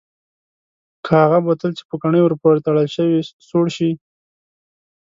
[1.05, 3.91] که هغه بوتل چې پوکڼۍ ور پورې تړل شوې سوړ شي؟